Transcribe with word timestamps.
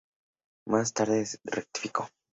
Más 0.65 0.93
tarde 0.93 1.27
rectificó. 1.43 2.07